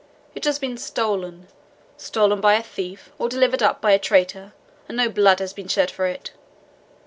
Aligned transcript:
It 0.33 0.45
has 0.45 0.57
been 0.57 0.77
stolen 0.77 1.47
stolen 1.95 2.41
by 2.41 2.55
a 2.55 2.63
thief, 2.63 3.11
or 3.19 3.29
delivered 3.29 3.61
up 3.61 3.81
by 3.81 3.91
a 3.91 3.99
traitor, 3.99 4.53
and 4.89 4.97
no 4.97 5.09
blood 5.09 5.37
has 5.37 5.53
been 5.53 5.67
shed 5.67 5.91
for 5.91 6.07
it. 6.07 6.31